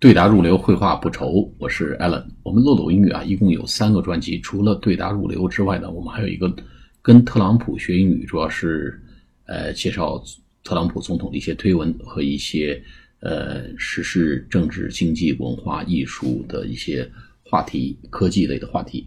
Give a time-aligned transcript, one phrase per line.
[0.00, 1.46] 对答入流，绘画不愁。
[1.58, 2.24] 我是 Allen。
[2.42, 4.40] 我们漏斗英语啊，一共有三个专辑。
[4.40, 6.50] 除了对答入流之外呢，我们还有一个
[7.02, 8.98] 跟特朗普学英语，主要是
[9.44, 10.18] 呃介绍
[10.64, 12.82] 特朗普总统的一些推文和一些
[13.20, 17.06] 呃时事、政治、经济、文化艺术的一些
[17.42, 19.06] 话题，科技类的话题。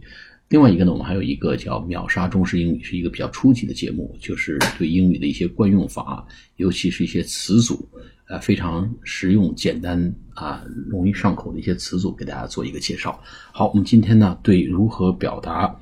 [0.54, 6.24] 另外一个呢，我们还有一个叫秒杀中式英语，是一个比较初级的节目，就是对英语的一些惯用法，
[6.58, 7.90] 尤其是一些词组。
[8.28, 13.20] 呃，非常实用、简单啊，容易上口的一些词组，给大家做一个介绍。
[13.52, 15.75] 好，我们今天呢，对如何表达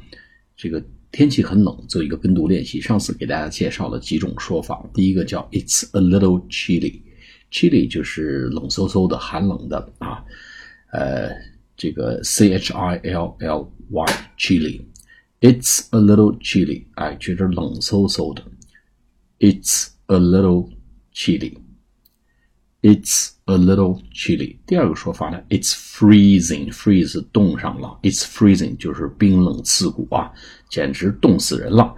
[0.55, 0.81] 这个
[1.11, 2.79] 天气很冷做一个跟读练习。
[2.79, 10.23] 上次给大家介绍了几种说法，第一个叫 "It's a little chilly"，chilly 就是冷飕飕的、寒冷的啊。
[10.93, 11.29] 呃，
[11.75, 18.44] 这个 C H I L L Y，chilly，It's a little chilly，哎，觉得冷飕飕的。
[19.38, 20.70] It's a little
[21.12, 24.58] chilly。It's a little chilly。
[24.64, 30.32] 第二个说法呢，It's freezing，freeze 冻上了，It's freezing 就是冰冷刺骨啊，
[30.70, 31.96] 简直冻死人了。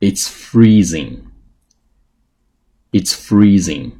[0.00, 3.92] It's freezing。It's freezing.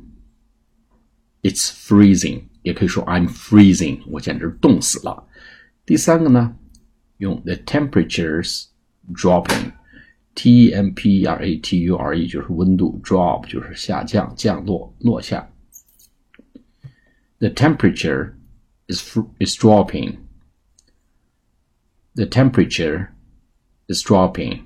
[1.42, 5.26] It's freezing，也可以说 I'm freezing，我简直冻死了。
[5.84, 6.56] 第三个呢，
[7.18, 8.66] 用 the temperatures
[9.12, 15.50] dropping，T E M P E R A T U R E 就是温度，drop 就是下降、降落、落下。
[17.38, 18.34] The temperature
[18.89, 20.17] is is dropping.
[22.15, 23.09] The temperature
[23.87, 24.65] is dropping.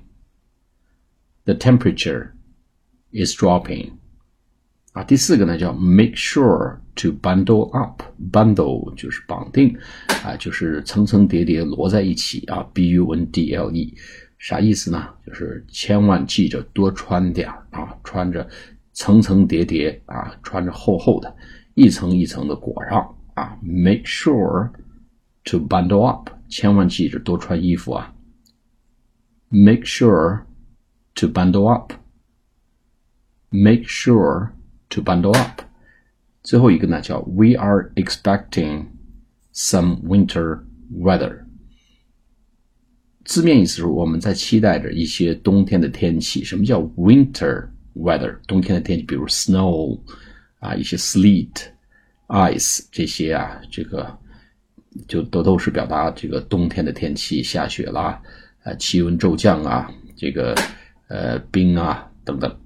[1.44, 2.32] The temperature
[3.12, 3.92] is dropping.
[4.92, 9.76] 啊，第四个呢叫 make sure to bundle up，bundle 就是绑定，
[10.24, 13.94] 啊，就是层层叠叠摞在一起啊，b u n d l e，
[14.38, 15.08] 啥意思呢？
[15.26, 18.48] 就是千万记着多穿点啊，穿着
[18.92, 21.36] 层层叠叠啊，穿着厚厚的，
[21.74, 24.71] 一层一层的裹上啊，make sure
[25.45, 28.13] to bundle up，千万记着多穿衣服啊，
[29.49, 30.43] make sure
[31.15, 35.61] to bundle up，make sure。to bundle up。
[36.41, 38.87] 最后一个呢叫 We are expecting
[39.53, 41.45] some winter weather。
[43.23, 46.43] 字面意思是我们在期待着一些冬天的天气。
[46.43, 48.39] 什么叫 winter weather？
[48.47, 50.01] 冬天的天气，比如 snow
[50.57, 51.67] 啊，一些 sleet、
[52.28, 54.18] Ice 这些啊，这个
[55.08, 58.20] 就都都是表达这个冬天的天气，下雪啦，
[58.62, 60.54] 呃，气温骤降啊，这个
[61.08, 62.58] 呃冰啊等等。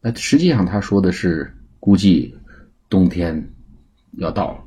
[0.00, 2.34] 那实际上他说的是，估计
[2.88, 3.52] 冬天
[4.18, 4.64] 要到了，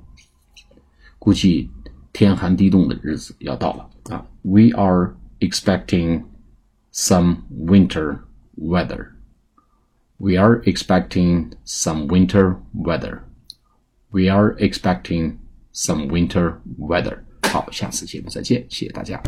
[1.18, 1.70] 估计
[2.12, 4.26] 天寒地冻的日子要到了啊。
[4.42, 6.24] We are expecting
[6.92, 8.20] some winter
[8.58, 9.12] weather.
[10.18, 13.22] We are expecting some winter weather.
[14.11, 15.39] We are expecting
[15.73, 17.25] some winter weather.
[17.51, 19.21] 好，下次节目再见，谢谢大家。